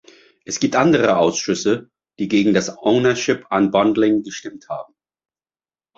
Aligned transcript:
Es 0.45 0.59
gibt 0.59 0.75
andere 0.75 1.15
Ausschüsse, 1.17 1.91
die 2.17 2.27
gegen 2.27 2.55
das 2.55 2.75
ownership 2.75 3.45
unbundling 3.51 4.23
gestimmt 4.23 4.67
haben. 4.67 4.95